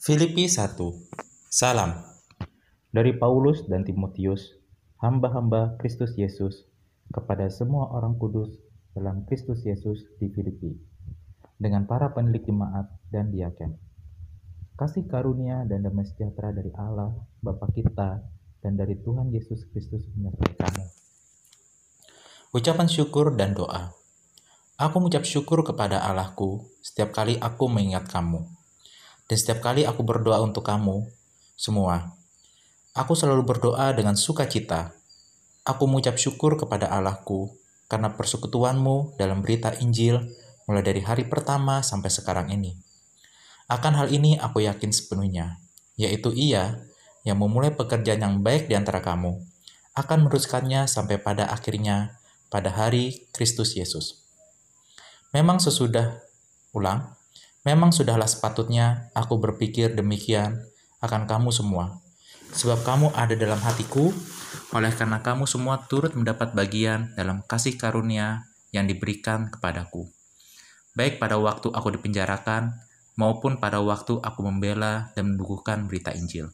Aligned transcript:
Filipi 0.00 0.48
1 0.48 0.80
Salam 1.52 1.92
dari 2.88 3.12
Paulus 3.20 3.68
dan 3.68 3.84
Timotius, 3.84 4.56
hamba-hamba 4.96 5.76
Kristus 5.76 6.16
Yesus, 6.16 6.64
kepada 7.12 7.52
semua 7.52 7.92
orang 7.92 8.16
kudus 8.16 8.48
dalam 8.96 9.28
Kristus 9.28 9.60
Yesus 9.60 10.00
di 10.16 10.32
Filipi, 10.32 10.72
dengan 11.60 11.84
para 11.84 12.16
penilik 12.16 12.40
jemaat 12.48 12.88
dan 13.12 13.28
diaken. 13.28 13.76
Kasih 14.80 15.04
karunia 15.04 15.68
dan 15.68 15.84
damai 15.84 16.08
sejahtera 16.08 16.48
dari 16.56 16.72
Allah, 16.80 17.12
Bapa 17.44 17.68
kita, 17.68 18.24
dan 18.64 18.80
dari 18.80 18.96
Tuhan 19.04 19.28
Yesus 19.36 19.68
Kristus 19.68 20.08
menyertai 20.16 20.64
kamu. 20.64 20.84
Ucapan 22.56 22.88
syukur 22.88 23.36
dan 23.36 23.52
doa. 23.52 23.92
Aku 24.80 24.96
mengucap 24.96 25.28
syukur 25.28 25.60
kepada 25.60 26.00
Allahku 26.00 26.64
setiap 26.80 27.12
kali 27.12 27.36
aku 27.36 27.68
mengingat 27.68 28.08
kamu. 28.08 28.59
Dan 29.30 29.38
setiap 29.38 29.62
kali 29.62 29.86
aku 29.86 30.02
berdoa 30.02 30.42
untuk 30.42 30.66
kamu, 30.66 31.06
semua. 31.54 32.18
Aku 32.98 33.14
selalu 33.14 33.46
berdoa 33.46 33.94
dengan 33.94 34.18
sukacita. 34.18 34.90
Aku 35.62 35.86
mengucap 35.86 36.18
syukur 36.18 36.58
kepada 36.58 36.90
Allahku 36.90 37.54
karena 37.86 38.10
persekutuanmu 38.10 39.14
dalam 39.22 39.38
berita 39.38 39.70
Injil 39.78 40.18
mulai 40.66 40.82
dari 40.82 40.98
hari 40.98 41.30
pertama 41.30 41.78
sampai 41.86 42.10
sekarang 42.10 42.50
ini. 42.50 42.74
Akan 43.70 43.94
hal 43.94 44.10
ini 44.10 44.34
aku 44.34 44.66
yakin 44.66 44.90
sepenuhnya, 44.90 45.62
yaitu 45.94 46.34
ia 46.34 46.82
yang 47.22 47.38
memulai 47.38 47.70
pekerjaan 47.70 48.18
yang 48.18 48.36
baik 48.42 48.66
di 48.66 48.74
antara 48.74 48.98
kamu, 48.98 49.46
akan 49.94 50.26
meneruskannya 50.26 50.90
sampai 50.90 51.22
pada 51.22 51.46
akhirnya 51.54 52.18
pada 52.50 52.74
hari 52.74 53.30
Kristus 53.30 53.78
Yesus. 53.78 54.26
Memang 55.30 55.62
sesudah 55.62 56.18
ulang, 56.74 57.14
memang 57.66 57.92
sudahlah 57.92 58.28
sepatutnya 58.28 59.12
aku 59.12 59.36
berpikir 59.36 59.92
demikian 59.92 60.64
akan 61.00 61.24
kamu 61.28 61.50
semua, 61.52 62.00
sebab 62.52 62.84
kamu 62.84 63.06
ada 63.16 63.34
dalam 63.36 63.60
hatiku, 63.60 64.12
oleh 64.70 64.92
karena 64.94 65.20
kamu 65.20 65.48
semua 65.48 65.82
turut 65.88 66.12
mendapat 66.14 66.52
bagian 66.52 67.12
dalam 67.16 67.42
kasih 67.44 67.74
karunia 67.80 68.46
yang 68.70 68.86
diberikan 68.86 69.50
kepadaku. 69.50 70.06
Baik 70.94 71.22
pada 71.22 71.38
waktu 71.38 71.70
aku 71.70 71.88
dipenjarakan, 71.98 72.76
maupun 73.18 73.58
pada 73.58 73.82
waktu 73.82 74.18
aku 74.18 74.40
membela 74.46 75.12
dan 75.12 75.34
mendukuhkan 75.34 75.86
berita 75.86 76.14
Injil. 76.14 76.50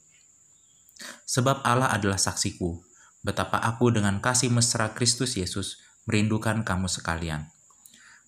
Sebab 1.29 1.63
Allah 1.63 1.93
adalah 1.93 2.17
saksiku, 2.17 2.81
betapa 3.21 3.61
aku 3.61 3.93
dengan 3.93 4.19
kasih 4.19 4.49
mesra 4.49 4.97
Kristus 4.97 5.37
Yesus 5.37 5.81
merindukan 6.09 6.65
kamu 6.65 6.89
sekalian. 6.89 7.53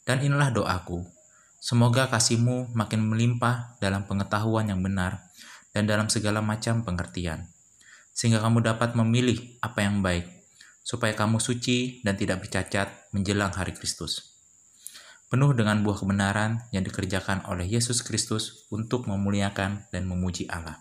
Dan 0.05 0.25
inilah 0.25 0.53
doaku, 0.53 1.05
semoga 1.69 2.09
kasihmu 2.09 2.73
makin 2.73 3.05
melimpah 3.05 3.77
dalam 3.77 4.09
pengetahuan 4.09 4.73
yang 4.73 4.81
benar 4.81 5.29
dan 5.77 5.85
dalam 5.85 6.09
segala 6.09 6.41
macam 6.41 6.81
pengertian, 6.81 7.53
sehingga 8.17 8.41
kamu 8.41 8.65
dapat 8.65 8.97
memilih 8.97 9.61
apa 9.61 9.85
yang 9.85 10.01
baik, 10.01 10.25
supaya 10.81 11.13
kamu 11.13 11.37
suci 11.37 12.01
dan 12.01 12.17
tidak 12.17 12.41
bercacat 12.41 13.13
menjelang 13.13 13.53
hari 13.53 13.77
Kristus 13.77 14.39
penuh 15.29 15.53
dengan 15.53 15.85
buah 15.85 16.01
kebenaran 16.01 16.65
yang 16.73 16.81
dikerjakan 16.81 17.45
oleh 17.53 17.69
Yesus 17.69 18.01
Kristus 18.01 18.65
untuk 18.73 19.05
memuliakan 19.05 19.93
dan 19.93 20.09
memuji 20.09 20.49
Allah. 20.49 20.81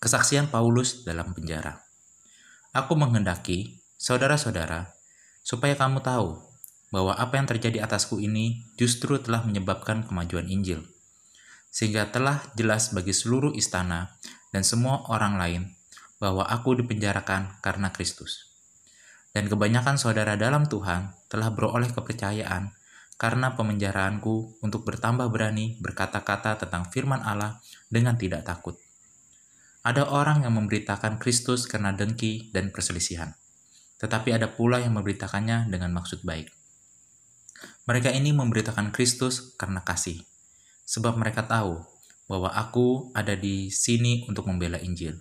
Kesaksian 0.00 0.48
Paulus 0.48 1.04
dalam 1.04 1.36
penjara. 1.36 1.84
Aku 2.72 2.96
menghendaki, 2.96 3.84
saudara-saudara, 4.00 4.96
supaya 5.44 5.76
kamu 5.76 6.00
tahu 6.00 6.47
bahwa 6.88 7.12
apa 7.16 7.36
yang 7.36 7.46
terjadi 7.48 7.84
atasku 7.84 8.16
ini 8.20 8.64
justru 8.80 9.20
telah 9.20 9.44
menyebabkan 9.44 10.08
kemajuan 10.08 10.48
Injil, 10.48 10.84
sehingga 11.68 12.08
telah 12.08 12.48
jelas 12.56 12.90
bagi 12.96 13.12
seluruh 13.12 13.52
istana 13.52 14.16
dan 14.50 14.64
semua 14.64 15.04
orang 15.12 15.36
lain 15.36 15.62
bahwa 16.18 16.48
aku 16.48 16.80
dipenjarakan 16.80 17.60
karena 17.62 17.92
Kristus. 17.94 18.48
Dan 19.36 19.46
kebanyakan 19.46 20.00
saudara 20.00 20.34
dalam 20.34 20.66
Tuhan 20.66 21.14
telah 21.28 21.52
beroleh 21.52 21.92
kepercayaan 21.92 22.74
karena 23.20 23.54
pemenjaraanku 23.54 24.62
untuk 24.64 24.82
bertambah 24.88 25.28
berani 25.28 25.76
berkata-kata 25.82 26.58
tentang 26.58 26.88
firman 26.88 27.20
Allah 27.22 27.60
dengan 27.92 28.16
tidak 28.16 28.46
takut. 28.48 28.78
Ada 29.86 30.10
orang 30.10 30.42
yang 30.42 30.58
memberitakan 30.58 31.22
Kristus 31.22 31.70
karena 31.70 31.94
dengki 31.94 32.50
dan 32.50 32.74
perselisihan, 32.74 33.34
tetapi 34.02 34.34
ada 34.34 34.50
pula 34.50 34.82
yang 34.82 34.98
memberitakannya 34.98 35.70
dengan 35.70 35.94
maksud 35.94 36.26
baik. 36.26 36.57
Mereka 37.88 38.12
ini 38.12 38.36
memberitakan 38.36 38.92
Kristus 38.92 39.56
karena 39.56 39.80
kasih, 39.80 40.20
sebab 40.84 41.16
mereka 41.16 41.48
tahu 41.48 41.80
bahwa 42.28 42.52
aku 42.52 43.08
ada 43.16 43.32
di 43.32 43.72
sini 43.72 44.28
untuk 44.28 44.44
membela 44.44 44.76
Injil. 44.76 45.16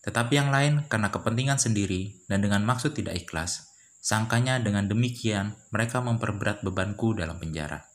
Tetapi 0.00 0.32
yang 0.32 0.48
lain 0.48 0.88
karena 0.88 1.12
kepentingan 1.12 1.60
sendiri 1.60 2.24
dan 2.32 2.40
dengan 2.40 2.64
maksud 2.64 2.96
tidak 2.96 3.20
ikhlas, 3.20 3.72
Sangkanya 4.02 4.58
dengan 4.58 4.90
demikian 4.90 5.54
mereka 5.70 6.02
memperberat 6.02 6.66
bebanku 6.66 7.14
dalam 7.14 7.38
penjara. 7.38 7.86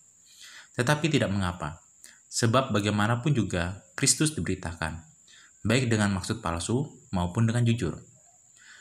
Tetapi 0.79 1.11
tidak 1.11 1.27
mengapa, 1.27 1.83
sebab 2.31 2.71
bagaimanapun 2.71 3.35
juga 3.35 3.83
Kristus 3.91 4.31
diberitakan, 4.31 5.03
baik 5.67 5.91
dengan 5.91 6.15
maksud 6.15 6.39
palsu 6.39 6.87
maupun 7.11 7.43
dengan 7.43 7.67
jujur. 7.67 7.99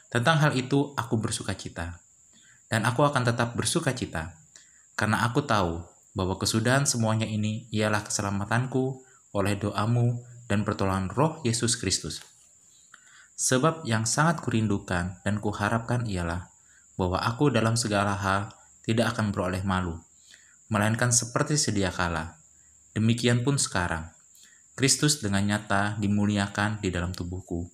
Tentang 0.06 0.38
hal 0.38 0.54
itu 0.54 0.94
aku 0.94 1.18
bersuka 1.18 1.58
cita, 1.58 1.98
dan 2.70 2.86
aku 2.86 3.02
akan 3.02 3.26
tetap 3.26 3.58
bersuka 3.58 3.90
cita, 3.90 4.30
karena 4.96 5.28
aku 5.28 5.44
tahu 5.44 5.84
bahwa 6.16 6.40
kesudahan 6.40 6.88
semuanya 6.88 7.28
ini 7.28 7.68
ialah 7.68 8.00
keselamatanku 8.08 9.04
oleh 9.36 9.54
doamu 9.60 10.24
dan 10.48 10.64
pertolongan 10.64 11.12
roh 11.12 11.44
Yesus 11.44 11.76
Kristus. 11.76 12.24
Sebab 13.36 13.84
yang 13.84 14.08
sangat 14.08 14.40
kurindukan 14.40 15.20
dan 15.20 15.36
kuharapkan 15.44 16.08
ialah 16.08 16.48
bahwa 16.96 17.20
aku 17.20 17.52
dalam 17.52 17.76
segala 17.76 18.16
hal 18.16 18.56
tidak 18.88 19.12
akan 19.12 19.36
beroleh 19.36 19.60
malu, 19.60 20.00
melainkan 20.72 21.12
seperti 21.12 21.60
sedia 21.60 21.92
kala. 21.92 22.40
Demikian 22.96 23.44
pun 23.44 23.60
sekarang, 23.60 24.08
Kristus 24.72 25.20
dengan 25.20 25.44
nyata 25.44 26.00
dimuliakan 26.00 26.80
di 26.80 26.88
dalam 26.88 27.12
tubuhku, 27.12 27.68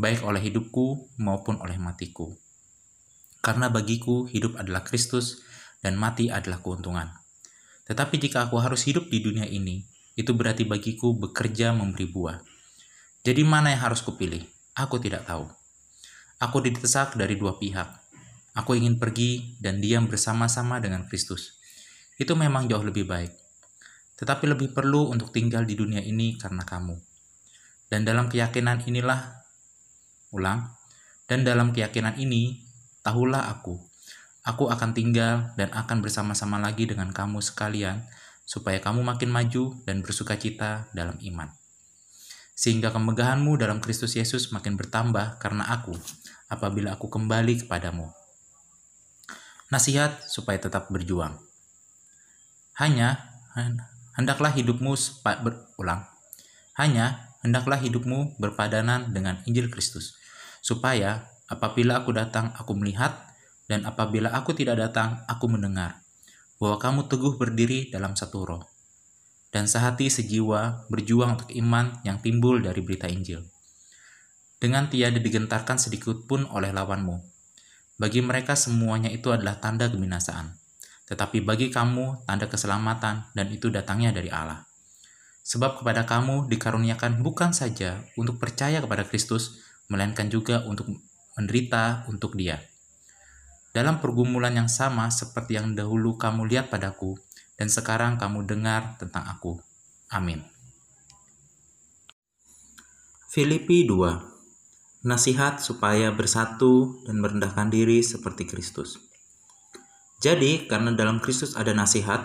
baik 0.00 0.24
oleh 0.24 0.40
hidupku 0.40 1.12
maupun 1.20 1.60
oleh 1.60 1.76
matiku. 1.76 2.32
Karena 3.44 3.68
bagiku 3.68 4.24
hidup 4.24 4.56
adalah 4.56 4.80
Kristus 4.88 5.44
dan 5.84 6.00
mati 6.00 6.32
adalah 6.32 6.64
keuntungan. 6.64 7.12
Tetapi 7.84 8.16
jika 8.16 8.48
aku 8.48 8.56
harus 8.64 8.88
hidup 8.88 9.12
di 9.12 9.20
dunia 9.20 9.44
ini, 9.44 9.84
itu 10.16 10.32
berarti 10.32 10.64
bagiku 10.64 11.12
bekerja 11.12 11.76
memberi 11.76 12.08
buah. 12.08 12.40
Jadi 13.20 13.44
mana 13.44 13.76
yang 13.76 13.92
harus 13.92 14.00
kupilih? 14.00 14.40
Aku 14.72 14.96
tidak 14.96 15.28
tahu. 15.28 15.44
Aku 16.40 16.64
didesak 16.64 17.12
dari 17.20 17.36
dua 17.36 17.60
pihak, 17.60 18.04
Aku 18.54 18.78
ingin 18.78 19.02
pergi 19.02 19.58
dan 19.58 19.82
diam 19.82 20.06
bersama-sama 20.06 20.78
dengan 20.78 21.10
Kristus. 21.10 21.58
Itu 22.14 22.38
memang 22.38 22.70
jauh 22.70 22.86
lebih 22.86 23.02
baik. 23.02 23.34
Tetapi 24.14 24.46
lebih 24.46 24.70
perlu 24.70 25.10
untuk 25.10 25.34
tinggal 25.34 25.66
di 25.66 25.74
dunia 25.74 25.98
ini 25.98 26.38
karena 26.38 26.62
kamu. 26.62 26.94
Dan 27.90 28.06
dalam 28.06 28.30
keyakinan 28.30 28.86
inilah, 28.86 29.42
ulang, 30.30 30.70
dan 31.26 31.42
dalam 31.42 31.74
keyakinan 31.74 32.14
ini, 32.14 32.62
tahulah 33.02 33.50
aku, 33.50 33.74
aku 34.44 34.68
akan 34.68 34.92
tinggal 34.92 35.56
dan 35.56 35.72
akan 35.72 36.04
bersama-sama 36.04 36.60
lagi 36.60 36.84
dengan 36.84 37.10
kamu 37.10 37.40
sekalian, 37.40 38.04
supaya 38.44 38.78
kamu 38.78 39.00
makin 39.00 39.32
maju 39.32 39.72
dan 39.88 40.04
bersuka 40.04 40.36
cita 40.36 40.92
dalam 40.92 41.16
iman. 41.24 41.48
Sehingga 42.54 42.94
kemegahanmu 42.94 43.58
dalam 43.58 43.82
Kristus 43.82 44.14
Yesus 44.14 44.52
makin 44.54 44.76
bertambah 44.78 45.42
karena 45.42 45.66
aku, 45.72 45.96
apabila 46.52 46.94
aku 46.94 47.10
kembali 47.10 47.66
kepadamu 47.66 48.12
Nasihat 49.74 50.30
supaya 50.30 50.54
tetap 50.54 50.86
berjuang. 50.86 51.34
Hanya 52.78 53.34
hendaklah 54.14 54.54
hidupmu 54.54 54.94
berulang. 55.24 56.06
Hanya 56.78 57.34
hendaklah 57.42 57.82
hidupmu 57.82 58.38
berpadanan 58.38 59.10
dengan 59.10 59.42
Injil 59.50 59.72
Kristus, 59.74 60.14
supaya 60.62 61.26
apabila 61.50 62.06
aku 62.06 62.14
datang 62.14 62.54
aku 62.54 62.70
melihat, 62.78 63.18
dan 63.70 63.88
apabila 63.88 64.32
aku 64.32 64.52
tidak 64.52 64.80
datang 64.80 65.24
aku 65.28 65.48
mendengar, 65.48 66.04
bahwa 66.60 66.76
kamu 66.80 67.00
teguh 67.08 67.34
berdiri 67.36 67.88
dalam 67.88 68.16
satu 68.16 68.38
roh, 68.44 68.62
dan 69.54 69.70
sehati 69.70 70.10
sejiwa 70.10 70.90
berjuang 70.90 71.38
untuk 71.38 71.50
iman 71.54 72.00
yang 72.02 72.18
timbul 72.18 72.58
dari 72.58 72.80
berita 72.82 73.06
Injil. 73.06 73.44
Dengan 74.58 74.88
tiada 74.88 75.20
digentarkan 75.20 75.76
sedikit 75.76 76.24
pun 76.24 76.48
oleh 76.48 76.72
lawanmu, 76.72 77.20
bagi 77.94 78.18
mereka 78.18 78.58
semuanya 78.58 79.06
itu 79.06 79.30
adalah 79.30 79.62
tanda 79.62 79.86
kebinasaan. 79.86 80.56
Tetapi 81.04 81.44
bagi 81.44 81.68
kamu 81.68 82.26
tanda 82.26 82.48
keselamatan 82.50 83.30
dan 83.36 83.46
itu 83.52 83.68
datangnya 83.70 84.10
dari 84.10 84.32
Allah. 84.32 84.66
Sebab 85.44 85.84
kepada 85.84 86.08
kamu 86.08 86.48
dikaruniakan 86.48 87.20
bukan 87.20 87.52
saja 87.52 88.00
untuk 88.16 88.40
percaya 88.40 88.80
kepada 88.80 89.04
Kristus, 89.04 89.60
melainkan 89.92 90.32
juga 90.32 90.64
untuk 90.64 90.88
menderita 91.36 92.08
untuk 92.08 92.34
dia. 92.34 92.58
Dalam 93.74 93.98
pergumulan 93.98 94.54
yang 94.54 94.70
sama 94.70 95.10
seperti 95.10 95.58
yang 95.58 95.74
dahulu 95.74 96.14
kamu 96.14 96.46
lihat 96.46 96.70
padaku, 96.70 97.18
dan 97.58 97.66
sekarang 97.66 98.22
kamu 98.22 98.46
dengar 98.46 98.94
tentang 99.02 99.26
aku. 99.26 99.58
Amin. 100.14 100.46
Filipi 103.34 103.82
2 103.82 105.10
Nasihat 105.10 105.58
supaya 105.58 106.14
bersatu 106.14 107.02
dan 107.02 107.18
merendahkan 107.18 107.68
diri 107.68 107.98
seperti 108.00 108.46
Kristus. 108.46 108.96
Jadi, 110.22 110.70
karena 110.70 110.94
dalam 110.94 111.18
Kristus 111.18 111.58
ada 111.58 111.74
nasihat, 111.74 112.24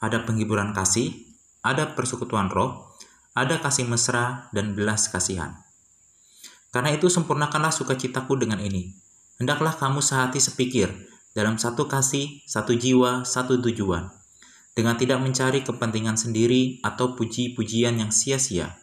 ada 0.00 0.18
penghiburan 0.24 0.72
kasih, 0.72 1.12
ada 1.60 1.92
persekutuan 1.92 2.48
roh, 2.48 2.96
ada 3.36 3.60
kasih 3.60 3.84
mesra 3.84 4.48
dan 4.50 4.72
belas 4.72 5.12
kasihan. 5.12 5.60
Karena 6.72 6.90
itu 6.90 7.06
sempurnakanlah 7.06 7.70
sukacitaku 7.70 8.34
dengan 8.40 8.58
ini. 8.64 9.05
Hendaklah 9.36 9.76
kamu 9.76 10.00
sehati 10.00 10.40
sepikir, 10.40 10.92
dalam 11.36 11.60
satu 11.60 11.84
kasih, 11.84 12.40
satu 12.48 12.72
jiwa, 12.72 13.24
satu 13.28 13.60
tujuan, 13.60 14.08
dengan 14.72 14.96
tidak 14.96 15.20
mencari 15.20 15.60
kepentingan 15.60 16.16
sendiri 16.16 16.80
atau 16.80 17.12
puji-pujian 17.12 18.00
yang 18.00 18.08
sia-sia. 18.08 18.80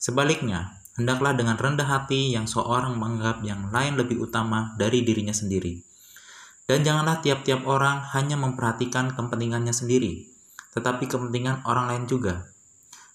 Sebaliknya, 0.00 0.80
hendaklah 0.96 1.36
dengan 1.36 1.60
rendah 1.60 1.86
hati 1.86 2.32
yang 2.32 2.48
seorang 2.48 2.96
menganggap 2.96 3.44
yang 3.44 3.68
lain 3.68 4.00
lebih 4.00 4.24
utama 4.24 4.72
dari 4.80 5.04
dirinya 5.04 5.36
sendiri 5.36 5.92
dan 6.72 6.86
janganlah 6.86 7.20
tiap-tiap 7.20 7.66
orang 7.66 8.00
hanya 8.16 8.38
memperhatikan 8.38 9.12
kepentingannya 9.12 9.76
sendiri, 9.76 10.30
tetapi 10.72 11.10
kepentingan 11.10 11.66
orang 11.66 11.90
lain 11.90 12.04
juga. 12.06 12.48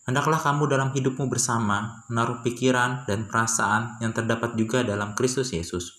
Hendaklah 0.06 0.40
kamu 0.40 0.72
dalam 0.72 0.90
hidupmu 0.94 1.28
bersama 1.28 2.06
menaruh 2.08 2.40
pikiran 2.46 3.04
dan 3.10 3.28
perasaan 3.28 4.00
yang 4.00 4.14
terdapat 4.14 4.56
juga 4.56 4.86
dalam 4.86 5.18
Kristus 5.18 5.52
Yesus, 5.52 5.97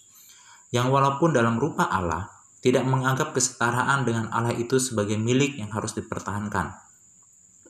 yang 0.75 0.93
walaupun 0.93 1.33
dalam 1.33 1.57
rupa 1.57 1.89
Allah, 1.89 2.29
tidak 2.59 2.85
menganggap 2.85 3.33
kesetaraan 3.33 4.03
dengan 4.03 4.29
Allah 4.35 4.53
itu 4.53 4.77
sebagai 4.83 5.17
milik 5.17 5.57
yang 5.63 5.71
harus 5.71 5.95
dipertahankan, 5.95 6.75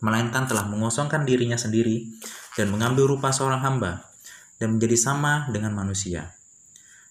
melainkan 0.00 0.48
telah 0.48 0.64
mengosongkan 0.66 1.28
dirinya 1.28 1.60
sendiri 1.60 2.08
dan 2.56 2.72
mengambil 2.72 3.06
rupa 3.06 3.30
seorang 3.30 3.60
hamba 3.60 4.08
dan 4.58 4.76
menjadi 4.78 4.96
sama 4.98 5.46
dengan 5.52 5.76
manusia. 5.76 6.34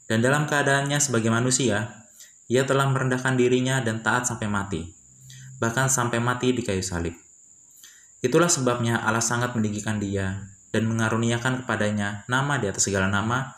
Dan 0.08 0.24
dalam 0.24 0.48
keadaannya 0.48 0.98
sebagai 1.04 1.32
manusia, 1.32 2.08
ia 2.48 2.64
telah 2.64 2.88
merendahkan 2.88 3.36
dirinya 3.36 3.84
dan 3.84 4.00
taat 4.00 4.24
sampai 4.24 4.48
mati, 4.48 4.88
bahkan 5.60 5.92
sampai 5.92 6.24
mati 6.24 6.56
di 6.56 6.64
kayu 6.64 6.80
salib. 6.80 7.16
Itulah 8.24 8.48
sebabnya 8.50 9.04
Allah 9.04 9.22
sangat 9.22 9.54
meninggikan 9.54 10.00
dia 10.00 10.48
dan 10.72 10.88
mengaruniakan 10.88 11.64
kepadanya 11.64 12.24
nama 12.32 12.56
di 12.58 12.72
atas 12.72 12.88
segala 12.88 13.12
nama, 13.12 13.54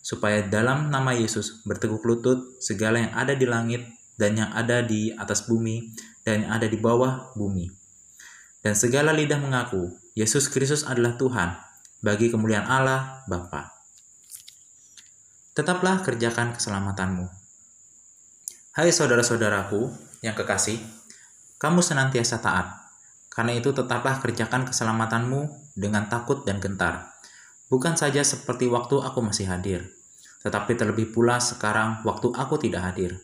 supaya 0.00 0.44
dalam 0.46 0.88
nama 0.88 1.12
Yesus 1.12 1.62
berteguk 1.66 2.02
lutut 2.06 2.56
segala 2.62 3.02
yang 3.02 3.12
ada 3.14 3.34
di 3.34 3.46
langit 3.46 3.82
dan 4.18 4.38
yang 4.38 4.50
ada 4.54 4.82
di 4.82 5.14
atas 5.14 5.46
bumi 5.46 5.94
dan 6.26 6.46
yang 6.46 6.52
ada 6.54 6.66
di 6.66 6.78
bawah 6.78 7.32
bumi. 7.38 7.70
Dan 8.62 8.74
segala 8.74 9.14
lidah 9.14 9.38
mengaku, 9.38 9.94
Yesus 10.18 10.50
Kristus 10.50 10.82
adalah 10.82 11.14
Tuhan, 11.14 11.54
bagi 12.02 12.28
kemuliaan 12.28 12.66
Allah 12.66 13.22
Bapa. 13.30 13.70
Tetaplah 15.54 16.02
kerjakan 16.02 16.54
keselamatanmu 16.54 17.38
Hai 18.78 18.94
saudara-saudaraku 18.94 19.90
yang 20.22 20.38
kekasih, 20.38 20.78
kamu 21.58 21.82
senantiasa 21.82 22.38
taat. 22.38 22.94
Karena 23.26 23.58
itu 23.58 23.74
tetaplah 23.74 24.22
kerjakan 24.22 24.70
keselamatanmu 24.70 25.74
dengan 25.74 26.06
takut 26.06 26.46
dan 26.46 26.62
gentar. 26.62 27.17
Bukan 27.68 28.00
saja 28.00 28.24
seperti 28.24 28.68
waktu 28.68 29.00
aku 29.00 29.20
masih 29.20 29.48
hadir, 29.48 29.92
tetapi 30.40 30.72
terlebih 30.76 31.12
pula 31.12 31.36
sekarang 31.36 32.00
waktu 32.08 32.32
aku 32.32 32.56
tidak 32.56 32.92
hadir. 32.92 33.20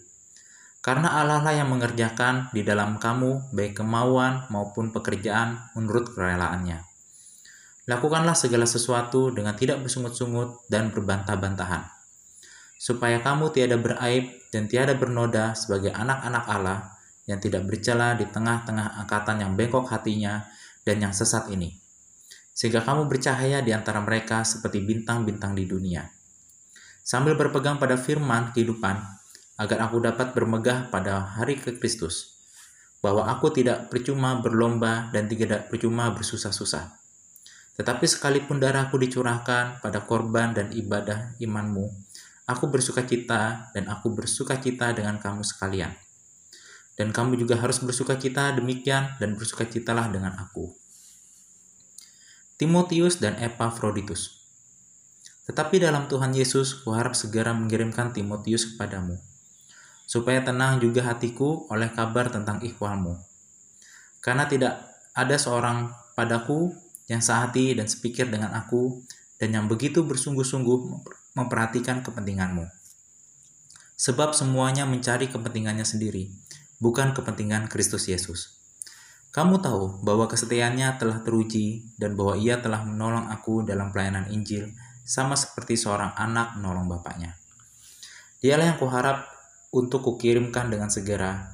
Karena 0.85 1.17
Allah 1.17 1.41
lah 1.41 1.57
yang 1.57 1.73
mengerjakan 1.73 2.53
di 2.53 2.61
dalam 2.61 3.01
kamu 3.01 3.57
baik 3.57 3.81
kemauan 3.81 4.45
maupun 4.53 4.93
pekerjaan 4.93 5.73
menurut 5.73 6.13
kerelaannya. 6.13 6.85
Lakukanlah 7.89 8.37
segala 8.37 8.69
sesuatu 8.69 9.33
dengan 9.33 9.57
tidak 9.57 9.81
bersungut-sungut 9.81 10.69
dan 10.69 10.93
berbantah-bantahan 10.93 11.95
supaya 12.85 13.23
kamu 13.23 13.49
tiada 13.55 13.81
beraib 13.81 14.29
dan 14.53 14.69
tiada 14.69 14.93
bernoda 14.93 15.57
sebagai 15.57 15.89
anak-anak 15.95 16.45
Allah 16.45 16.79
yang 17.25 17.41
tidak 17.41 17.65
bercela 17.65 18.13
di 18.13 18.29
tengah-tengah 18.29 19.01
angkatan 19.01 19.41
yang 19.41 19.53
bengkok 19.57 19.89
hatinya 19.89 20.45
dan 20.85 21.01
yang 21.01 21.15
sesat 21.17 21.49
ini. 21.49 21.84
Sehingga 22.55 22.87
kamu 22.87 23.11
bercahaya 23.11 23.61
di 23.61 23.75
antara 23.75 23.99
mereka 23.99 24.47
seperti 24.47 24.81
bintang-bintang 24.81 25.59
di 25.59 25.67
dunia. 25.67 26.07
Sambil 27.03 27.35
berpegang 27.35 27.77
pada 27.77 27.99
firman 27.99 28.55
kehidupan, 28.55 28.97
agar 29.59 29.79
aku 29.85 30.01
dapat 30.01 30.33
bermegah 30.33 30.89
pada 30.89 31.37
hari 31.37 31.59
ke 31.59 31.77
Kristus, 31.77 32.39
bahwa 33.03 33.27
aku 33.29 33.53
tidak 33.53 33.91
percuma 33.91 34.39
berlomba 34.41 35.11
dan 35.13 35.29
tidak 35.29 35.69
percuma 35.69 36.15
bersusah-susah. 36.15 36.97
Tetapi 37.75 38.07
sekalipun 38.07 38.63
darahku 38.63 38.97
dicurahkan 38.97 39.83
pada 39.83 40.07
korban 40.07 40.55
dan 40.55 40.71
ibadah 40.71 41.35
imanmu, 41.43 41.91
Aku 42.45 42.69
bersuka 42.69 43.01
cita 43.09 43.73
dan 43.73 43.89
aku 43.89 44.13
bersuka 44.13 44.61
cita 44.61 44.93
dengan 44.93 45.17
kamu 45.17 45.41
sekalian. 45.41 45.97
Dan 46.93 47.09
kamu 47.09 47.41
juga 47.41 47.57
harus 47.57 47.81
bersuka 47.81 48.21
cita 48.21 48.53
demikian 48.53 49.17
dan 49.17 49.33
bersuka 49.33 49.65
citalah 49.65 50.13
dengan 50.13 50.37
aku. 50.37 50.84
Timotius 52.55 53.19
dan 53.19 53.35
Epaphroditus 53.43 54.47
Tetapi 55.51 55.83
dalam 55.83 56.07
Tuhan 56.07 56.31
Yesus, 56.39 56.87
kuharap 56.87 57.19
segera 57.19 57.51
mengirimkan 57.51 58.15
Timotius 58.15 58.71
kepadamu, 58.71 59.19
supaya 60.07 60.39
tenang 60.39 60.79
juga 60.79 61.03
hatiku 61.03 61.67
oleh 61.67 61.91
kabar 61.91 62.31
tentang 62.31 62.63
ikhwalmu. 62.63 63.19
Karena 64.23 64.47
tidak 64.47 64.87
ada 65.19 65.35
seorang 65.35 65.91
padaku 66.15 66.71
yang 67.11 67.19
sehati 67.19 67.75
dan 67.75 67.91
sepikir 67.91 68.31
dengan 68.31 68.55
aku, 68.55 69.03
dan 69.43 69.51
yang 69.51 69.67
begitu 69.67 70.07
bersungguh-sungguh 70.07 70.79
memperhatikan 71.35 72.07
kepentinganmu. 72.07 72.71
Sebab 73.99 74.31
semuanya 74.31 74.87
mencari 74.87 75.27
kepentingannya 75.27 75.83
sendiri, 75.83 76.31
bukan 76.79 77.19
kepentingan 77.19 77.67
Kristus 77.67 78.07
Yesus. 78.07 78.64
Kamu 79.35 79.59
tahu 79.59 80.07
bahwa 80.07 80.31
kesetiaannya 80.31 80.95
telah 80.95 81.19
teruji 81.27 81.83
dan 81.99 82.15
bahwa 82.15 82.39
ia 82.39 82.63
telah 82.63 82.87
menolong 82.87 83.27
aku 83.35 83.67
dalam 83.67 83.91
pelayanan 83.91 84.31
Injil 84.31 84.71
sama 85.03 85.35
seperti 85.35 85.75
seorang 85.75 86.15
anak 86.15 86.55
menolong 86.55 86.87
bapaknya. 86.87 87.35
Dialah 88.39 88.71
yang 88.71 88.79
kuharap 88.79 89.27
untuk 89.75 90.07
kukirimkan 90.07 90.71
dengan 90.71 90.87
segera. 90.87 91.51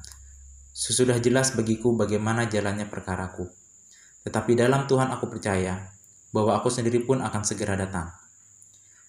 Sesudah 0.77 1.17
jelas 1.17 1.57
bagiku 1.57 1.97
bagaimana 1.97 2.45
jalannya 2.45 2.85
perkaraku. 2.85 3.49
Tetapi 4.29 4.53
dalam 4.53 4.85
Tuhan 4.85 5.09
aku 5.09 5.25
percaya 5.25 5.89
bahwa 6.29 6.61
aku 6.61 6.69
sendiri 6.69 7.01
pun 7.01 7.17
akan 7.25 7.41
segera 7.41 7.73
datang. 7.73 8.13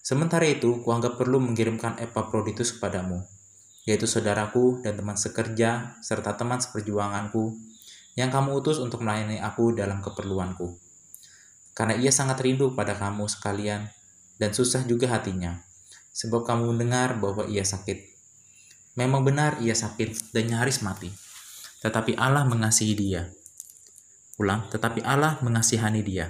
Sementara 0.01 0.49
itu, 0.49 0.81
kuanggap 0.81 1.21
perlu 1.21 1.39
mengirimkan 1.45 2.01
Epaphroditus 2.01 2.81
kepadamu, 2.81 3.21
yaitu 3.85 4.09
saudaraku 4.09 4.81
dan 4.81 4.97
teman 4.97 5.15
sekerja 5.21 6.01
serta 6.01 6.35
teman 6.41 6.59
seperjuanganku 6.59 7.72
yang 8.19 8.29
kamu 8.29 8.61
utus 8.61 8.77
untuk 8.77 9.01
melayani 9.01 9.41
aku 9.41 9.73
dalam 9.73 10.05
keperluanku. 10.05 10.77
Karena 11.73 11.97
ia 11.97 12.13
sangat 12.13 12.41
rindu 12.45 12.77
pada 12.77 12.93
kamu 12.93 13.25
sekalian 13.29 13.89
dan 14.37 14.51
susah 14.53 14.85
juga 14.85 15.09
hatinya, 15.09 15.65
sebab 16.13 16.45
kamu 16.45 16.77
mendengar 16.77 17.17
bahwa 17.17 17.49
ia 17.49 17.65
sakit. 17.65 18.13
Memang 19.01 19.25
benar 19.25 19.57
ia 19.65 19.73
sakit 19.73 20.37
dan 20.37 20.53
nyaris 20.53 20.85
mati, 20.85 21.09
tetapi 21.81 22.13
Allah 22.21 22.45
mengasihi 22.45 22.93
dia. 22.93 23.33
Ulang, 24.37 24.69
tetapi 24.69 25.01
Allah 25.05 25.41
mengasihani 25.41 26.05
dia. 26.05 26.29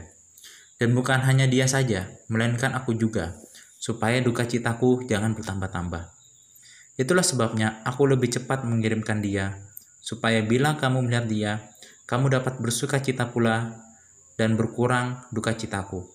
Dan 0.79 0.95
bukan 0.95 1.23
hanya 1.23 1.47
dia 1.47 1.67
saja, 1.71 2.11
melainkan 2.27 2.75
aku 2.75 2.95
juga, 2.95 3.39
supaya 3.79 4.23
duka 4.23 4.47
citaku 4.47 5.07
jangan 5.07 5.35
bertambah-tambah. 5.35 6.11
Itulah 6.99 7.25
sebabnya 7.27 7.83
aku 7.83 8.07
lebih 8.07 8.31
cepat 8.31 8.63
mengirimkan 8.63 9.23
dia, 9.23 9.72
supaya 10.03 10.43
bila 10.43 10.75
kamu 10.75 11.07
melihat 11.07 11.27
dia, 11.31 11.53
kamu 12.11 12.35
dapat 12.35 12.59
bersuka 12.59 12.99
cita 12.99 13.31
pula 13.31 13.79
dan 14.35 14.59
berkurang 14.59 15.23
duka 15.31 15.55
citaku. 15.55 16.11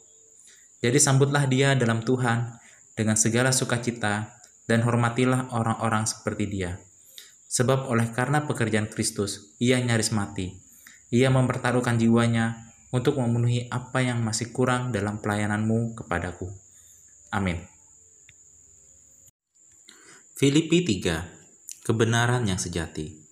Jadi 0.83 0.99
sambutlah 0.99 1.47
dia 1.49 1.73
dalam 1.73 2.03
Tuhan 2.03 2.53
dengan 2.93 3.17
segala 3.17 3.55
sukacita 3.55 4.37
dan 4.67 4.83
hormatilah 4.83 5.49
orang-orang 5.55 6.05
seperti 6.05 6.45
dia. 6.45 6.77
Sebab 7.47 7.87
oleh 7.87 8.11
karena 8.11 8.43
pekerjaan 8.43 8.91
Kristus, 8.91 9.55
ia 9.57 9.79
nyaris 9.79 10.11
mati. 10.11 10.51
Ia 11.09 11.31
mempertaruhkan 11.31 11.95
jiwanya 11.95 12.67
untuk 12.91 13.17
memenuhi 13.23 13.71
apa 13.71 14.03
yang 14.03 14.19
masih 14.19 14.51
kurang 14.51 14.91
dalam 14.91 15.23
pelayananmu 15.23 15.95
kepadaku. 16.03 16.51
Amin. 17.31 17.63
Filipi 20.35 20.83
3. 20.83 21.87
Kebenaran 21.87 22.43
yang 22.45 22.59
sejati. 22.59 23.26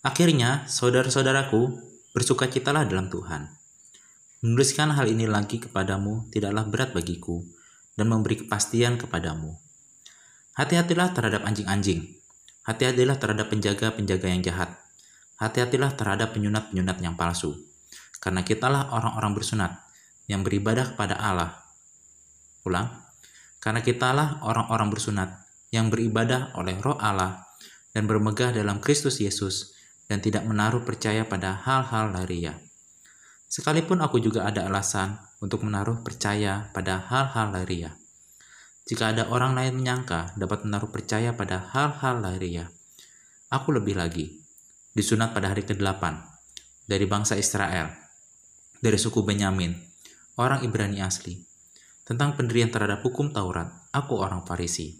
Akhirnya, 0.00 0.64
saudara-saudaraku, 0.64 1.76
bersukacitalah 2.16 2.88
dalam 2.88 3.12
Tuhan. 3.12 3.52
Menuliskan 4.40 4.96
hal 4.96 5.04
ini 5.12 5.28
lagi 5.28 5.60
kepadamu 5.60 6.32
tidaklah 6.32 6.64
berat 6.64 6.90
bagiku 6.96 7.44
dan 7.94 8.08
memberi 8.08 8.40
kepastian 8.40 8.96
kepadamu. 8.96 9.60
Hati-hatilah 10.56 11.12
terhadap 11.12 11.44
anjing-anjing. 11.44 12.16
Hati-hatilah 12.64 13.20
terhadap 13.20 13.52
penjaga-penjaga 13.52 14.26
yang 14.32 14.40
jahat. 14.40 14.80
Hati-hatilah 15.36 15.92
terhadap 15.92 16.32
penyunat-penyunat 16.32 16.96
yang 17.04 17.20
palsu. 17.20 17.56
Karena 18.20 18.40
kitalah 18.40 18.92
orang-orang 18.96 19.36
bersunat 19.36 19.84
yang 20.28 20.40
beribadah 20.40 20.96
kepada 20.96 21.16
Allah 21.16 21.60
Ulang, 22.68 22.92
karena 23.56 23.80
kitalah 23.80 24.44
orang-orang 24.44 24.92
bersunat 24.92 25.48
yang 25.72 25.88
beribadah 25.88 26.52
oleh 26.60 26.76
roh 26.84 27.00
Allah 27.00 27.48
dan 27.96 28.04
bermegah 28.04 28.52
dalam 28.52 28.84
Kristus 28.84 29.16
Yesus 29.16 29.79
dan 30.10 30.18
tidak 30.18 30.42
menaruh 30.42 30.82
percaya 30.82 31.22
pada 31.22 31.54
hal-hal 31.62 32.10
laria. 32.10 32.58
Sekalipun 33.46 34.02
aku 34.02 34.18
juga 34.18 34.42
ada 34.42 34.66
alasan 34.66 35.22
untuk 35.38 35.62
menaruh 35.62 36.02
percaya 36.02 36.66
pada 36.74 36.98
hal-hal 36.98 37.54
laria. 37.54 37.94
Jika 38.90 39.14
ada 39.14 39.30
orang 39.30 39.54
lain 39.54 39.78
menyangka 39.78 40.34
dapat 40.34 40.66
menaruh 40.66 40.90
percaya 40.90 41.30
pada 41.30 41.62
hal-hal 41.70 42.18
laria, 42.18 42.66
aku 43.54 43.70
lebih 43.70 43.94
lagi, 43.94 44.42
disunat 44.98 45.30
pada 45.30 45.54
hari 45.54 45.62
ke-8, 45.62 46.02
dari 46.90 47.06
bangsa 47.06 47.38
Israel, 47.38 47.94
dari 48.82 48.98
suku 48.98 49.22
Benyamin, 49.22 49.78
orang 50.42 50.66
Ibrani 50.66 50.98
asli, 50.98 51.38
tentang 52.02 52.34
pendirian 52.34 52.74
terhadap 52.74 53.06
hukum 53.06 53.30
Taurat, 53.30 53.70
aku 53.94 54.18
orang 54.18 54.42
Farisi. 54.42 54.98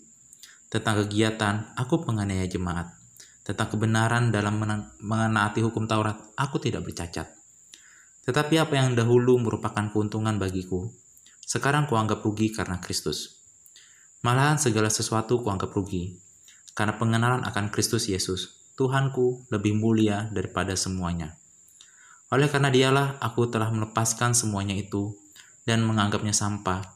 Tentang 0.71 1.03
kegiatan, 1.03 1.75
aku 1.75 2.07
penganiaya 2.07 2.47
jemaat. 2.47 3.00
Tentang 3.51 3.67
kebenaran 3.67 4.31
dalam 4.31 4.63
menaati 5.03 5.59
hukum 5.67 5.91
Taurat, 5.91 6.15
aku 6.39 6.63
tidak 6.63 6.87
bercacat. 6.87 7.35
Tetapi 8.23 8.63
apa 8.63 8.79
yang 8.79 8.95
dahulu 8.95 9.43
merupakan 9.43 9.91
keuntungan 9.91 10.39
bagiku, 10.39 10.87
sekarang 11.43 11.91
kuanggap 11.91 12.23
rugi 12.23 12.55
karena 12.55 12.79
Kristus. 12.79 13.43
Malahan 14.23 14.55
segala 14.55 14.87
sesuatu 14.87 15.43
kuanggap 15.43 15.75
rugi, 15.75 16.15
karena 16.79 16.95
pengenalan 16.95 17.43
akan 17.43 17.75
Kristus 17.75 18.07
Yesus, 18.07 18.71
Tuhanku 18.79 19.51
lebih 19.51 19.75
mulia 19.75 20.31
daripada 20.31 20.79
semuanya. 20.79 21.35
Oleh 22.31 22.47
karena 22.47 22.71
dialah 22.71 23.19
aku 23.19 23.51
telah 23.51 23.75
melepaskan 23.75 24.31
semuanya 24.31 24.79
itu 24.79 25.19
dan 25.67 25.83
menganggapnya 25.83 26.31
sampah 26.31 26.87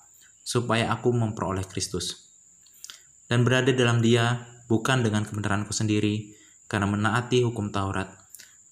supaya 0.46 0.86
aku 0.94 1.10
memperoleh 1.10 1.66
Kristus. 1.66 2.30
Dan 3.26 3.42
berada 3.42 3.74
dalam 3.74 3.98
dia 3.98 4.46
bukan 4.70 5.02
dengan 5.02 5.26
kebenaranku 5.26 5.74
sendiri, 5.74 6.43
karena 6.74 6.90
menaati 6.90 7.46
hukum 7.46 7.70
Taurat, 7.70 8.10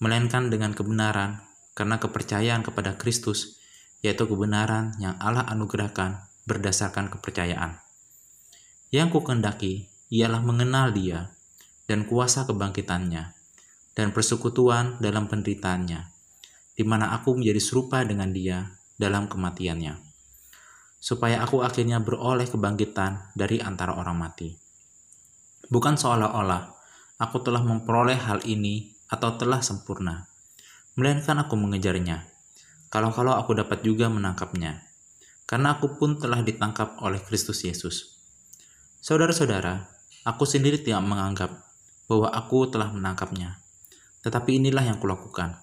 melainkan 0.03 0.51
dengan 0.51 0.75
kebenaran, 0.75 1.39
karena 1.71 2.03
kepercayaan 2.03 2.59
kepada 2.59 2.99
Kristus, 2.99 3.55
yaitu 4.03 4.27
kebenaran 4.27 4.91
yang 4.99 5.15
Allah 5.23 5.47
anugerahkan 5.47 6.19
berdasarkan 6.43 7.07
kepercayaan. 7.07 7.79
Yang 8.91 9.07
ku 9.15 9.19
kendaki 9.23 9.87
ialah 10.11 10.43
mengenal 10.43 10.91
dia 10.91 11.31
dan 11.87 12.03
kuasa 12.03 12.43
kebangkitannya, 12.43 13.31
dan 13.95 14.11
persekutuan 14.11 14.99
dalam 14.99 15.31
penderitaannya, 15.31 16.03
di 16.75 16.83
mana 16.83 17.15
aku 17.15 17.39
menjadi 17.39 17.63
serupa 17.63 18.03
dengan 18.03 18.35
dia 18.35 18.67
dalam 18.99 19.31
kematiannya 19.31 20.11
supaya 21.03 21.43
aku 21.43 21.59
akhirnya 21.59 21.99
beroleh 21.99 22.47
kebangkitan 22.47 23.35
dari 23.35 23.59
antara 23.59 23.91
orang 23.99 24.15
mati. 24.15 24.55
Bukan 25.67 25.99
seolah-olah 25.99 26.82
aku 27.21 27.41
telah 27.41 27.61
memperoleh 27.61 28.17
hal 28.17 28.41
ini 28.45 28.93
atau 29.09 29.37
telah 29.37 29.61
sempurna, 29.61 30.25
melainkan 30.97 31.37
aku 31.41 31.53
mengejarnya. 31.53 32.25
Kalau-kalau 32.89 33.33
aku 33.37 33.57
dapat 33.57 33.81
juga 33.81 34.09
menangkapnya, 34.09 34.85
karena 35.49 35.77
aku 35.77 35.97
pun 35.97 36.17
telah 36.17 36.45
ditangkap 36.45 37.01
oleh 37.01 37.17
Kristus 37.21 37.65
Yesus. 37.65 38.17
Saudara-saudara, 39.01 39.89
aku 40.25 40.45
sendiri 40.45 40.81
tidak 40.81 41.01
menganggap 41.03 41.51
bahwa 42.05 42.29
aku 42.29 42.69
telah 42.69 42.93
menangkapnya, 42.93 43.57
tetapi 44.21 44.61
inilah 44.61 44.85
yang 44.85 45.01
kulakukan. 45.01 45.57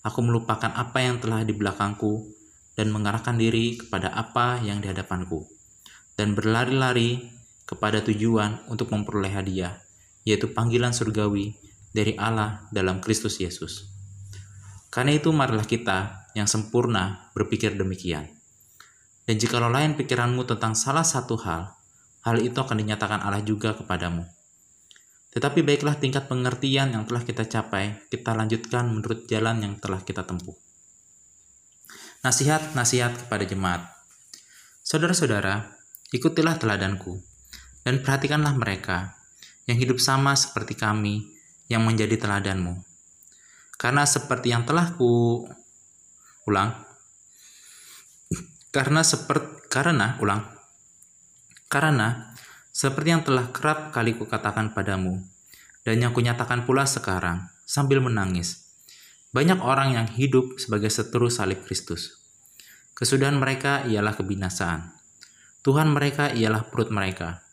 Aku 0.00 0.24
melupakan 0.24 0.72
apa 0.72 1.04
yang 1.04 1.20
telah 1.20 1.44
di 1.44 1.52
belakangku 1.52 2.32
dan 2.78 2.88
mengarahkan 2.88 3.36
diri 3.36 3.76
kepada 3.76 4.14
apa 4.14 4.62
yang 4.64 4.80
di 4.80 4.88
hadapanku, 4.88 5.44
dan 6.16 6.32
berlari-lari 6.32 7.28
kepada 7.68 8.00
tujuan 8.06 8.64
untuk 8.72 8.88
memperoleh 8.94 9.34
hadiah, 9.34 9.76
yaitu 10.24 10.52
panggilan 10.52 10.92
surgawi 10.92 11.56
dari 11.90 12.14
Allah 12.14 12.66
dalam 12.70 13.02
Kristus 13.02 13.40
Yesus. 13.42 13.90
Karena 14.90 15.14
itu 15.14 15.30
marilah 15.30 15.66
kita 15.66 16.28
yang 16.34 16.50
sempurna 16.50 17.30
berpikir 17.34 17.74
demikian. 17.78 18.26
Dan 19.26 19.38
jikalau 19.38 19.70
lain 19.70 19.94
pikiranmu 19.94 20.42
tentang 20.46 20.74
salah 20.74 21.06
satu 21.06 21.38
hal, 21.38 21.70
hal 22.26 22.36
itu 22.42 22.58
akan 22.58 22.82
dinyatakan 22.82 23.22
Allah 23.22 23.42
juga 23.46 23.78
kepadamu. 23.78 24.26
Tetapi 25.30 25.62
baiklah 25.62 25.94
tingkat 25.94 26.26
pengertian 26.26 26.90
yang 26.90 27.06
telah 27.06 27.22
kita 27.22 27.46
capai, 27.46 28.02
kita 28.10 28.34
lanjutkan 28.34 28.90
menurut 28.90 29.30
jalan 29.30 29.62
yang 29.62 29.74
telah 29.78 30.02
kita 30.02 30.26
tempuh. 30.26 30.58
Nasihat-nasihat 32.26 33.26
kepada 33.26 33.46
jemaat. 33.46 33.86
Saudara-saudara, 34.82 35.78
ikutilah 36.10 36.58
teladanku 36.58 37.22
dan 37.86 38.02
perhatikanlah 38.02 38.58
mereka 38.58 39.19
yang 39.70 39.78
hidup 39.78 40.02
sama 40.02 40.34
seperti 40.34 40.74
kami 40.74 41.30
yang 41.70 41.86
menjadi 41.86 42.18
teladanmu. 42.18 42.82
Karena 43.78 44.02
seperti 44.02 44.50
yang 44.50 44.66
telah 44.66 44.92
ku 44.98 45.46
ulang, 46.50 46.74
karena 48.74 49.00
seperti 49.06 49.70
karena 49.70 50.18
ulang, 50.18 50.42
karena 51.70 52.34
seperti 52.74 53.08
yang 53.14 53.22
telah 53.22 53.54
kerap 53.54 53.94
kali 53.94 54.18
kukatakan 54.18 54.74
padamu, 54.74 55.22
dan 55.86 56.02
yang 56.02 56.10
kunyatakan 56.10 56.66
pula 56.66 56.84
sekarang 56.84 57.46
sambil 57.62 58.02
menangis, 58.02 58.66
banyak 59.30 59.62
orang 59.62 59.94
yang 59.94 60.06
hidup 60.10 60.58
sebagai 60.58 60.90
seteru 60.90 61.30
salib 61.30 61.62
Kristus. 61.62 62.18
Kesudahan 62.98 63.38
mereka 63.38 63.86
ialah 63.86 64.12
kebinasaan. 64.18 64.92
Tuhan 65.64 65.88
mereka 65.88 66.34
ialah 66.34 66.68
perut 66.68 66.92
mereka. 66.92 67.46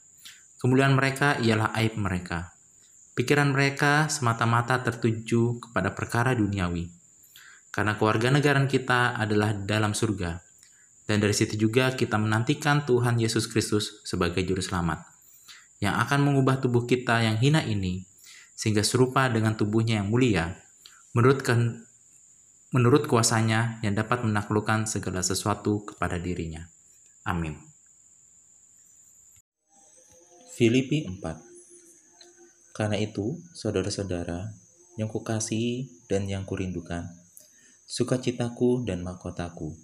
Kemuliaan 0.58 0.98
mereka 0.98 1.38
ialah 1.38 1.70
aib 1.78 2.02
mereka. 2.02 2.54
Pikiran 3.14 3.54
mereka 3.54 4.10
semata-mata 4.10 4.82
tertuju 4.82 5.62
kepada 5.62 5.94
perkara 5.94 6.34
duniawi. 6.34 6.90
Karena 7.70 7.94
keluarga 7.94 8.34
negara 8.34 8.62
kita 8.66 9.14
adalah 9.14 9.54
dalam 9.54 9.94
surga. 9.94 10.42
Dan 11.06 11.22
dari 11.22 11.34
situ 11.34 11.56
juga 11.56 11.94
kita 11.94 12.18
menantikan 12.18 12.84
Tuhan 12.84 13.22
Yesus 13.22 13.46
Kristus 13.46 14.02
sebagai 14.02 14.42
juru 14.42 14.60
selamat. 14.60 15.06
Yang 15.78 15.96
akan 16.10 16.20
mengubah 16.26 16.58
tubuh 16.58 16.90
kita 16.90 17.22
yang 17.22 17.38
hina 17.38 17.62
ini 17.62 18.02
sehingga 18.58 18.82
serupa 18.82 19.30
dengan 19.30 19.54
tubuhnya 19.54 20.02
yang 20.02 20.10
mulia 20.10 20.58
menurut 21.14 21.46
menurut 22.74 23.06
kuasanya 23.06 23.78
yang 23.86 23.94
dapat 23.94 24.26
menaklukkan 24.26 24.90
segala 24.90 25.22
sesuatu 25.22 25.86
kepada 25.86 26.18
dirinya. 26.18 26.66
Amin. 27.30 27.67
Filipi 30.58 31.06
4 31.06 31.22
Karena 32.74 32.98
itu, 32.98 33.38
saudara-saudara, 33.54 34.58
yang 34.98 35.06
kukasihi 35.06 35.86
dan 36.10 36.26
yang 36.26 36.50
kurindukan, 36.50 37.14
sukacitaku 37.86 38.82
dan 38.82 39.06
mahkotaku, 39.06 39.78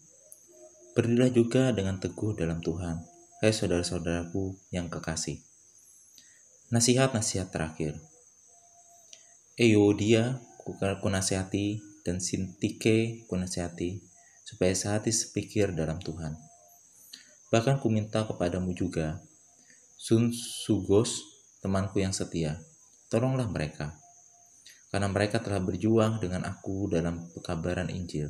berdirilah 0.97 1.29
juga 1.29 1.69
dengan 1.77 2.01
teguh 2.01 2.33
dalam 2.33 2.57
Tuhan, 2.65 3.05
hai 3.45 3.53
saudara-saudaraku 3.53 4.57
yang 4.73 4.89
kekasih. 4.89 5.45
Nasihat-nasihat 6.73 7.53
terakhir. 7.53 8.01
Eodia 9.53 10.41
ku 10.57 10.73
nasihati 11.05 11.85
dan 12.01 12.17
sintike 12.17 13.29
ku 13.29 13.37
nasihati 13.37 14.01
supaya 14.41 14.73
sehati 14.73 15.13
sepikir 15.13 15.77
dalam 15.77 16.01
Tuhan. 16.01 16.33
Bahkan 17.53 17.77
ku 17.77 17.93
minta 17.93 18.25
kepadamu 18.25 18.73
juga, 18.73 19.21
Sun 20.03 20.35
Sugos, 20.35 21.23
temanku 21.63 22.03
yang 22.03 22.11
setia, 22.11 22.59
tolonglah 23.07 23.47
mereka. 23.47 23.95
Karena 24.91 25.07
mereka 25.07 25.39
telah 25.39 25.63
berjuang 25.63 26.19
dengan 26.19 26.43
aku 26.43 26.91
dalam 26.91 27.31
pekabaran 27.31 27.87
Injil, 27.87 28.27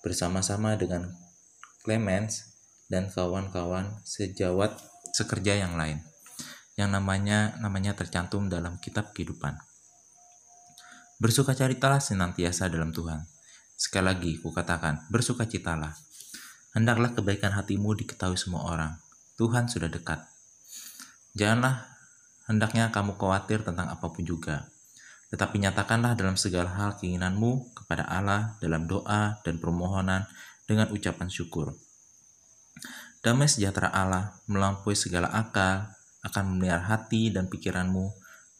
bersama-sama 0.00 0.72
dengan 0.80 1.12
Clemens 1.84 2.56
dan 2.88 3.12
kawan-kawan 3.12 4.00
sejawat 4.08 4.72
sekerja 5.12 5.60
yang 5.60 5.76
lain, 5.76 6.00
yang 6.80 6.88
namanya 6.88 7.60
namanya 7.60 7.92
tercantum 7.92 8.48
dalam 8.48 8.80
kitab 8.80 9.12
kehidupan. 9.12 9.60
Bersukacitalah 11.20 12.00
senantiasa 12.00 12.72
dalam 12.72 12.88
Tuhan. 12.88 13.20
Sekali 13.76 14.08
lagi, 14.08 14.32
kukatakan, 14.40 15.12
bersukacitalah. 15.12 15.92
Hendaklah 16.72 17.12
kebaikan 17.12 17.52
hatimu 17.52 18.00
diketahui 18.00 18.40
semua 18.40 18.64
orang. 18.64 18.96
Tuhan 19.36 19.68
sudah 19.68 19.92
dekat. 19.92 20.31
Janganlah 21.32 21.88
hendaknya 22.44 22.92
kamu 22.92 23.16
khawatir 23.16 23.64
tentang 23.64 23.88
apa 23.88 24.04
pun 24.12 24.24
juga. 24.24 24.68
Tetapi 25.32 25.64
nyatakanlah 25.64 26.12
dalam 26.12 26.36
segala 26.36 26.68
hal 26.76 27.00
keinginanmu 27.00 27.72
kepada 27.72 28.04
Allah 28.04 28.60
dalam 28.60 28.84
doa 28.84 29.40
dan 29.40 29.56
permohonan 29.56 30.28
dengan 30.68 30.92
ucapan 30.92 31.32
syukur. 31.32 31.72
Damai 33.24 33.48
sejahtera 33.48 33.88
Allah 33.88 34.36
melampaui 34.50 34.92
segala 34.98 35.30
akal 35.32 35.88
akan 36.26 36.42
memelihara 36.52 36.84
hati 36.84 37.32
dan 37.32 37.48
pikiranmu 37.48 38.12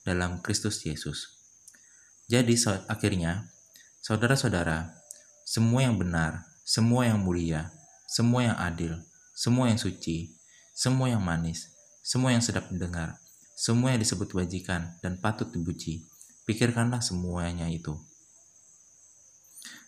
dalam 0.06 0.38
Kristus 0.40 0.80
Yesus. 0.86 1.34
Jadi 2.30 2.56
akhirnya, 2.88 3.50
saudara-saudara, 4.00 4.96
semua 5.42 5.84
yang 5.84 5.98
benar, 5.98 6.46
semua 6.62 7.04
yang 7.04 7.20
mulia, 7.20 7.68
semua 8.08 8.46
yang 8.46 8.56
adil, 8.56 8.96
semua 9.34 9.68
yang 9.68 9.76
suci, 9.76 10.32
semua 10.72 11.10
yang 11.10 11.20
manis, 11.20 11.71
semua 12.02 12.34
yang 12.34 12.42
sedap 12.42 12.66
didengar, 12.66 13.22
semua 13.54 13.94
yang 13.94 14.02
disebut 14.02 14.34
wajikan 14.34 14.98
dan 15.06 15.22
patut 15.22 15.46
dipuji. 15.54 16.02
Pikirkanlah 16.42 16.98
semuanya 16.98 17.70
itu. 17.70 17.94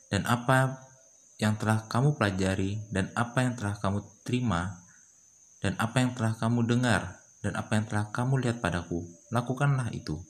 Dan 0.07 0.23
apa 0.31 0.79
yang 1.43 1.59
telah 1.59 1.91
kamu 1.91 2.15
pelajari, 2.15 2.79
dan 2.95 3.11
apa 3.19 3.43
yang 3.43 3.59
telah 3.59 3.75
kamu 3.83 4.07
terima, 4.23 4.79
dan 5.59 5.75
apa 5.83 5.99
yang 5.99 6.15
telah 6.15 6.39
kamu 6.39 6.63
dengar, 6.63 7.19
dan 7.43 7.59
apa 7.59 7.75
yang 7.75 7.85
telah 7.91 8.07
kamu 8.15 8.47
lihat 8.47 8.63
padaku, 8.63 9.03
lakukanlah 9.35 9.91
itu. 9.91 10.23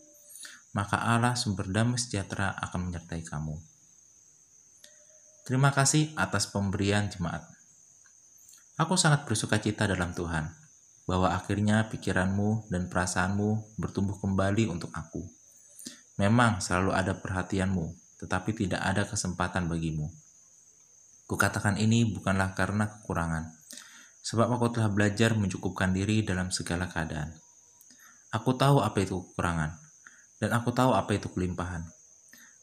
Maka 0.72 0.96
Allah 0.96 1.36
sumber 1.36 1.68
damai 1.68 2.00
sejahtera 2.00 2.56
akan 2.64 2.88
menyertai 2.88 3.20
kamu. 3.20 3.60
Terima 5.44 5.68
kasih 5.68 6.16
atas 6.16 6.48
pemberian 6.48 7.12
jemaat. 7.12 7.44
Aku 8.80 8.96
sangat 8.96 9.28
bersuka 9.28 9.60
cita 9.60 9.84
dalam 9.84 10.16
Tuhan, 10.16 10.63
bahwa 11.04 11.36
akhirnya 11.36 11.84
pikiranmu 11.92 12.72
dan 12.72 12.88
perasaanmu 12.88 13.76
bertumbuh 13.76 14.16
kembali 14.20 14.72
untuk 14.72 14.88
aku. 14.96 15.20
Memang 16.16 16.64
selalu 16.64 16.96
ada 16.96 17.12
perhatianmu, 17.12 17.92
tetapi 18.24 18.56
tidak 18.56 18.80
ada 18.80 19.04
kesempatan 19.04 19.68
bagimu. 19.68 20.08
Kukatakan 21.28 21.76
ini 21.76 22.08
bukanlah 22.08 22.56
karena 22.56 22.88
kekurangan, 22.88 23.52
sebab 24.24 24.48
aku 24.56 24.76
telah 24.76 24.88
belajar 24.88 25.36
mencukupkan 25.36 25.92
diri 25.92 26.24
dalam 26.24 26.48
segala 26.48 26.88
keadaan. 26.88 27.36
Aku 28.32 28.56
tahu 28.56 28.80
apa 28.80 29.04
itu 29.04 29.20
kekurangan, 29.20 29.76
dan 30.40 30.50
aku 30.56 30.72
tahu 30.72 30.96
apa 30.96 31.16
itu 31.16 31.28
kelimpahan. 31.28 31.84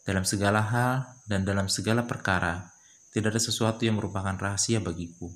Dalam 0.01 0.25
segala 0.25 0.65
hal 0.65 1.05
dan 1.29 1.45
dalam 1.45 1.69
segala 1.69 2.09
perkara, 2.09 2.73
tidak 3.13 3.37
ada 3.37 3.41
sesuatu 3.43 3.85
yang 3.85 4.01
merupakan 4.01 4.33
rahasia 4.33 4.81
bagiku, 4.81 5.29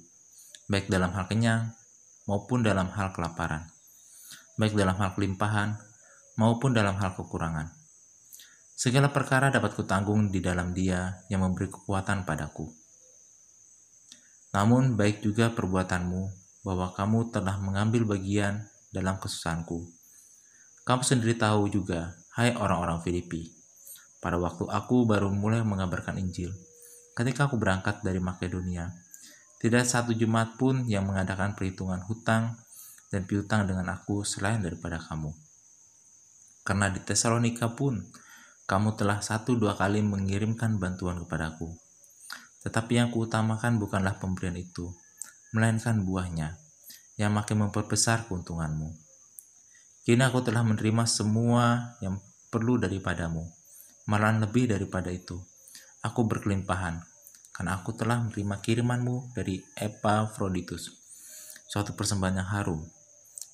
baik 0.66 0.90
dalam 0.90 1.14
hal 1.14 1.30
kenyang 1.30 1.76
maupun 2.26 2.66
dalam 2.66 2.90
hal 2.90 3.14
kelaparan, 3.14 3.70
baik 4.58 4.74
dalam 4.74 4.98
hal 4.98 5.14
kelimpahan 5.14 5.78
maupun 6.36 6.74
dalam 6.76 6.98
hal 6.98 7.14
kekurangan. 7.16 7.72
Segala 8.76 9.08
perkara 9.08 9.48
dapat 9.50 9.72
kutanggung 9.72 10.28
di 10.30 10.44
dalam 10.44 10.76
Dia 10.76 11.24
yang 11.32 11.48
memberi 11.48 11.72
kekuatan 11.72 12.28
padaku. 12.28 12.68
Namun 14.52 15.00
baik 15.00 15.24
juga 15.24 15.48
perbuatanmu 15.52 16.22
bahwa 16.68 16.92
kamu 16.92 17.32
telah 17.32 17.56
mengambil 17.62 18.04
bagian 18.04 18.68
dalam 18.92 19.16
kesusahanku. 19.22 19.88
Kamu 20.84 21.02
sendiri 21.08 21.40
tahu 21.40 21.72
juga, 21.72 22.16
hai 22.36 22.52
orang-orang 22.52 23.00
Filipi, 23.00 23.52
pada 24.20 24.42
waktu 24.42 24.66
aku 24.68 25.06
baru 25.06 25.30
mulai 25.32 25.62
mengabarkan 25.62 26.18
Injil, 26.20 26.52
ketika 27.14 27.48
aku 27.48 27.62
berangkat 27.62 28.02
dari 28.02 28.20
Makedonia, 28.20 28.92
tidak 29.66 29.90
satu 29.90 30.14
jemaat 30.14 30.62
pun 30.62 30.86
yang 30.86 31.10
mengadakan 31.10 31.58
perhitungan 31.58 32.06
hutang 32.06 32.54
dan 33.10 33.26
piutang 33.26 33.66
dengan 33.66 33.90
aku 33.90 34.22
selain 34.22 34.62
daripada 34.62 35.02
kamu. 35.02 35.34
Karena 36.62 36.94
di 36.94 37.02
Tesalonika 37.02 37.74
pun, 37.74 38.06
kamu 38.70 38.94
telah 38.94 39.26
satu 39.26 39.58
dua 39.58 39.74
kali 39.74 40.06
mengirimkan 40.06 40.78
bantuan 40.78 41.18
kepadaku 41.26 41.74
tetapi 42.66 42.98
yang 42.98 43.14
kuutamakan 43.14 43.78
bukanlah 43.78 44.18
pemberian 44.18 44.58
itu, 44.58 44.90
melainkan 45.54 46.02
buahnya, 46.02 46.58
yang 47.14 47.30
makin 47.30 47.62
memperbesar 47.62 48.26
keuntunganmu. 48.26 48.90
Kini 50.02 50.26
aku 50.26 50.42
telah 50.42 50.66
menerima 50.66 51.06
semua 51.06 51.94
yang 52.02 52.18
perlu 52.50 52.82
daripadamu, 52.82 53.46
malahan 54.10 54.42
lebih 54.42 54.74
daripada 54.74 55.14
itu. 55.14 55.38
Aku 56.02 56.26
berkelimpahan, 56.26 57.06
karena 57.56 57.80
aku 57.80 57.96
telah 57.96 58.20
menerima 58.20 58.60
kirimanmu 58.60 59.32
dari 59.32 59.64
Epaphroditus, 59.80 60.92
suatu 61.72 61.96
persembahan 61.96 62.44
yang 62.44 62.50
harum, 62.52 62.84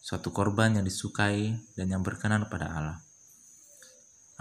suatu 0.01 0.33
korban 0.33 0.73
yang 0.73 0.81
disukai 0.81 1.53
dan 1.77 1.93
yang 1.93 2.01
berkenan 2.01 2.49
pada 2.49 2.65
Allah. 2.73 2.97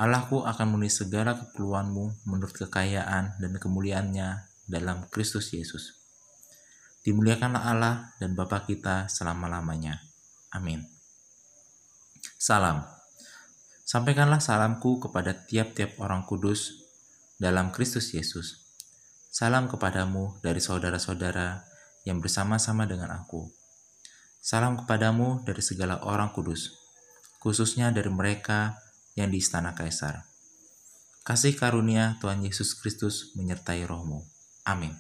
Allahku 0.01 0.49
akan 0.49 0.65
memenuhi 0.65 0.89
segala 0.89 1.37
keperluanmu 1.37 2.25
menurut 2.25 2.57
kekayaan 2.57 3.37
dan 3.37 3.53
kemuliaannya 3.61 4.49
dalam 4.65 5.05
Kristus 5.13 5.53
Yesus. 5.53 5.93
Dimuliakanlah 7.05 7.61
Allah 7.69 8.17
dan 8.17 8.33
Bapa 8.33 8.65
kita 8.65 9.13
selama-lamanya. 9.13 10.01
Amin. 10.57 10.89
Salam. 12.41 12.81
Sampaikanlah 13.85 14.41
salamku 14.41 15.05
kepada 15.05 15.37
tiap-tiap 15.37 16.01
orang 16.01 16.25
kudus 16.25 16.81
dalam 17.37 17.69
Kristus 17.69 18.17
Yesus. 18.17 18.70
Salam 19.31 19.71
kepadamu 19.71 20.43
dari 20.43 20.59
saudara-saudara 20.59 21.63
yang 22.03 22.19
bersama-sama 22.19 22.83
dengan 22.83 23.15
aku. 23.15 23.47
Salam 24.43 24.75
kepadamu 24.75 25.47
dari 25.47 25.63
segala 25.63 26.03
orang 26.03 26.35
kudus, 26.35 26.75
khususnya 27.39 27.95
dari 27.95 28.11
mereka 28.11 28.75
yang 29.15 29.31
di 29.31 29.39
istana 29.39 29.71
Kaisar. 29.71 30.27
Kasih 31.23 31.55
karunia 31.55 32.19
Tuhan 32.19 32.43
Yesus 32.43 32.75
Kristus 32.75 33.31
menyertai 33.39 33.87
rohmu. 33.87 34.27
Amin. 34.67 34.99